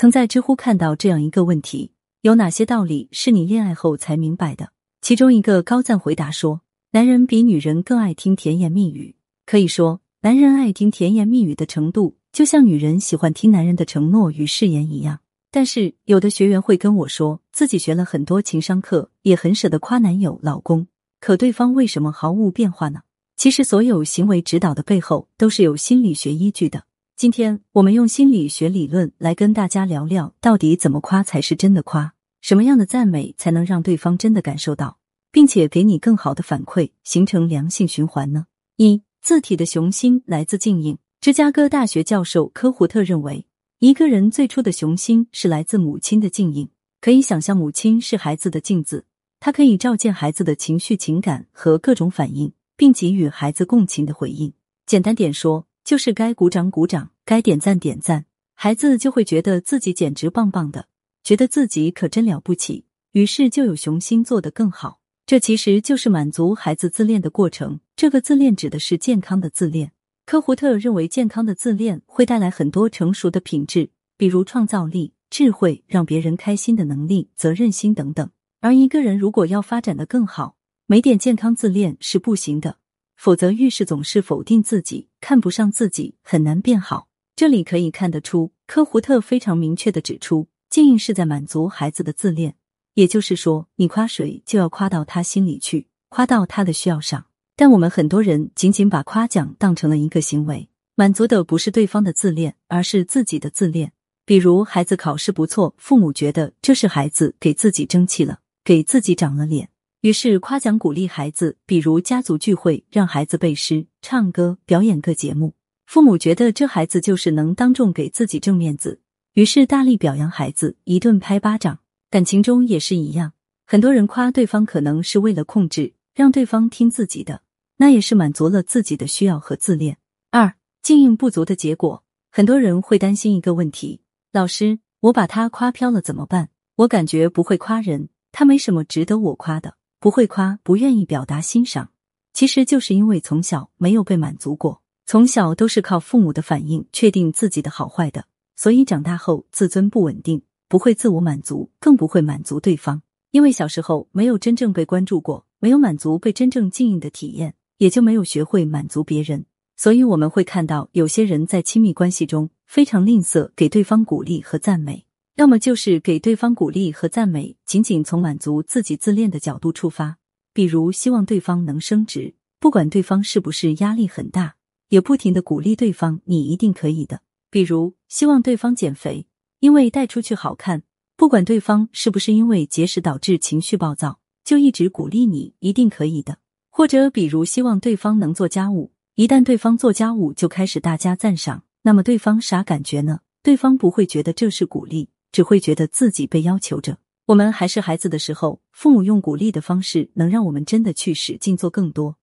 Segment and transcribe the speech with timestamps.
[0.00, 1.92] 曾在知乎看到这样一个问题：
[2.22, 4.72] 有哪些道理是你恋爱后才明白的？
[5.02, 9.16] 其中一个高赞回答说：“男人比女人更爱听甜言蜜语。
[9.44, 15.20] 可以说，男人爱听甜言蜜语的程度，就像女人喜欢听男人的承诺与誓言一样。”
[15.52, 20.86] 但是，有的学员会跟我说，自己学了很多情商课，也很舍得夸男友、老公，
[21.20, 23.02] 可对方为什么毫无变化呢？
[23.36, 26.84] 其实，所有行为指导的背后都是有心理学依据的。
[27.20, 32.14] 今天我们用心理学理论来跟大家聊聊，到底怎么夸才是真的夸？
[32.40, 34.96] 什么样的赞美才能让对方真的感受到，
[35.30, 38.46] 并且给你更好的反馈，形成良性循环呢？
[38.76, 40.96] 一字体的雄心来自静音。
[41.20, 43.44] 芝加哥大学教授科胡特认为。
[43.80, 46.70] 一个人最初的雄心是来自母亲的静音，
[47.02, 49.04] 可以想象母亲是孩子的镜子，
[49.40, 54.54] 她可以照见孩子的情绪、情感和各种反应，并给予孩子共情的回应。
[54.86, 60.86] 简单点说，就是该鼓掌鼓掌，该点赞点赞，孩子就会觉得自己简直棒棒的，
[61.24, 65.00] 觉得自己可真了不起，于是就有雄心做得更好。
[65.26, 67.80] 这其实就是满足孩子自恋的过程。
[67.96, 69.90] 这个自恋指的是健康的自恋。
[70.24, 78.30] 科胡特认为，健康的自恋会带来很多成熟的品质，比如创造力、智慧、让别人开心的能力、责任心等等。
[78.60, 80.54] 而一个人如果要发展的更好，
[80.86, 82.76] 没点健康自恋是不行的，
[83.20, 87.08] 否则遇事总是否定自己、看不上自己，很难变好。
[87.36, 92.56] 这里可以看得出，科胡特非常明确的指出，静应是在满足孩子的自恋，
[92.94, 97.26] 也就是说，你夸谁就要夸到他心里去，夸到他的需要上。
[97.56, 103.92] 但我们很多人仅仅把夸奖当成了一个行为，满足的不是对方的自恋，而是自己的自恋。
[104.24, 109.68] 比如孩子考试不错，父母觉得这是孩子给自己争气了，给自己长了脸，
[110.02, 111.58] 于是夸奖鼓励孩子。
[111.66, 115.54] 比如家族聚会，让孩子背诗、唱歌、表演个节目，
[115.86, 119.00] 父母觉得这孩子就是能当众给自己挣面子，
[119.34, 121.80] 于是大力表扬孩子，一顿拍巴掌。
[122.10, 123.34] 感情中也是一样，
[123.66, 127.42] 很多人夸对方可能是为了控制，让对方听自己的。
[127.76, 129.98] 那也是满足了自己的需要和自恋。
[130.30, 134.00] 二，经营不足的结果，很多人会担心一个问题：
[134.32, 136.48] 老师，我把他夸飘了怎么办？
[136.76, 141.90] 我感觉不会夸人，他没什么值得我夸的，不会夸，不愿意表达欣赏。
[142.32, 148.24] 其实就是因为从小没有被满足过，从小都是靠父母的反应确定自己的好坏的，
[148.56, 153.02] 所以长大后自尊不稳定，不会自我满足，更不会满足对方。
[153.30, 157.54] 因为小时候没有真正被关注过，没有满足被真正敬应的体验。
[157.76, 165.06] 也就没有学会满足别人，所以我们会看到有些人在亲密关系中非常吝啬给对方鼓励和赞美，
[165.40, 170.18] 要么就是给对方鼓励和赞美仅仅从满足自己自恋的角度出发，
[170.52, 174.56] 比如希望对方能升职，不管对方是不是压力很大，
[174.90, 179.26] 也不停的鼓励对方你一定可以的；比如希望对方减肥，
[179.60, 180.82] 因为带出去好看，
[181.16, 186.36] 不管对方是不是因为节食导致情绪暴躁，就一直鼓励你一定可以的。
[186.68, 193.20] 或者，比如希望对方能做家务，一旦对方做家务就开始大加赞赏，那么对方啥感觉呢？
[193.42, 196.98] 对方不会觉得这是鼓励，只会觉得自己被要求着。
[197.26, 202.16] 我们还是孩子的时候，父母用鼓励的方式能让我们真的去使劲做更多，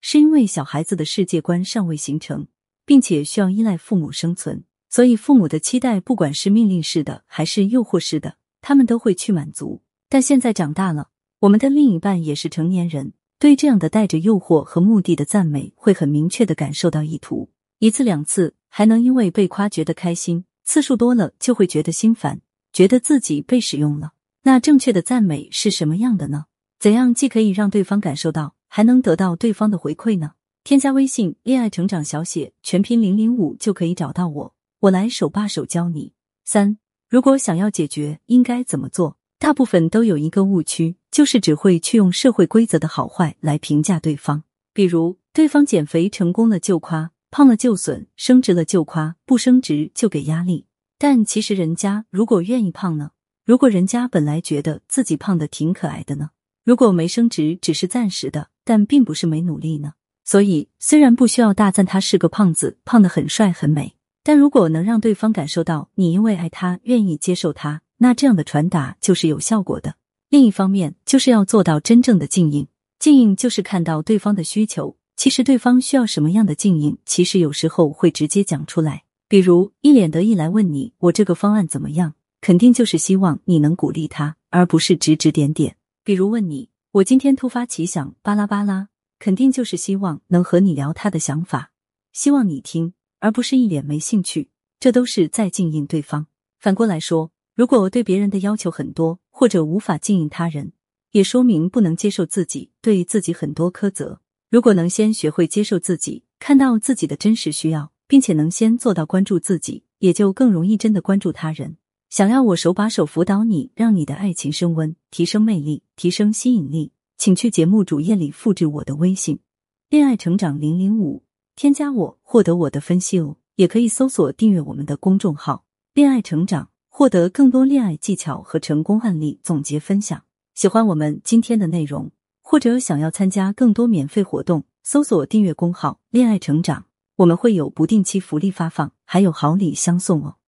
[0.00, 2.48] 是因为小孩子的世界观尚未形成，
[2.84, 9.82] 并且需要依赖父母生存，所以父母的期待，不管是命令式的还是诱惑式的，他们都会去满足。
[10.08, 13.12] 但现在长大了，我们的另一半也是成年人。
[13.38, 17.50] 对这样的带着诱惑和目的的赞美，会很明确的感受到意图。
[17.78, 22.40] 一次两次还能因为被夸觉得开心，次数多了就会觉得心烦，
[22.72, 24.12] 觉得自己被使用了。
[24.42, 26.46] 那正确的赞美是什么样的呢？
[26.78, 30.32] 怎样既可以让对方感受到，还能得到对方的回馈呢？
[30.64, 36.12] 添加微信“恋爱成长小写全拼零零五”就可以找到我，我来手把手教你。
[36.44, 36.78] 三，
[37.08, 39.16] 如果想要解决，应该怎么做？
[39.38, 40.96] 大部分都有一个误区。
[41.10, 50.66] 就是只会去用社会规则的好坏来评价对方，比如对方减肥成功了就夸，胖了就损，升职了就夸，不升职就给压力。
[50.98, 53.12] 但其实人家如果愿意胖呢？
[53.44, 56.30] 如果人家本来觉得自己胖的挺可爱的呢？
[56.64, 59.94] 如果没升职只是暂时的，但并不是没努力呢？
[60.24, 69.94] 所以虽然不需要大赞他是个胖子，胖的很帅很美，但如果能让对方感受到你因为爱他愿意接受他，那这样的传达就是有效果的。
[70.28, 72.66] 另一方面，就是要做到真正的静应。
[72.98, 79.04] 静应就是看到对方的需求，其实对方需要什么样的静应，其实有时候会直接讲出来。
[79.28, 85.76] 比如一脸得意来问你：“我这个方案怎么样？”肯定就是希望你能鼓励他，而不是指指点点。
[86.02, 88.88] 比如问你：“我今天突发奇想，巴拉巴拉。”
[89.18, 91.72] 肯定就是希望能和你聊他的想法，
[92.12, 94.48] 希望你听，而不是一脸没兴趣。
[94.78, 96.28] 这都是在静应对方。
[96.60, 100.70] 反过来说，如果对别人的要求很多，或者无法经营他人，
[101.10, 104.20] 也说明不能接受自己，对自己很多苛责。
[104.48, 111.76] 如果能先学会接受自己，看到自己的真实需要，并且能先做到关注自己，也就更容易真的关注他人。
[112.10, 119.38] 想要我手把手辅导你，让你的爱情升温，提升魅力，提升吸引力，请去节目主页里复制我的微信
[119.90, 121.22] “恋爱成长零零五”，
[121.54, 123.36] 添加我获得我的分析哦。
[123.56, 130.22] 也可以搜索订阅我们的公众号“恋爱成长”，获得更多恋爱技巧和成功案例总结分享。
[130.54, 132.10] 喜欢我们今天的内容，
[132.40, 136.86] 或者想要参加更多免费活动，搜索订阅公号“恋爱成长”，
[137.18, 140.38] 我们会有不定期福利发放，还有好礼相送哦。